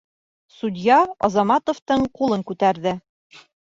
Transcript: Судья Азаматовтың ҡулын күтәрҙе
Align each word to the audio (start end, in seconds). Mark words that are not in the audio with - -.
Судья 0.59 0.95
Азаматовтың 1.29 2.09
ҡулын 2.19 2.51
күтәрҙе 2.53 3.01